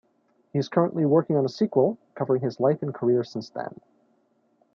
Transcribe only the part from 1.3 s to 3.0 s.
on a sequel, covering his life and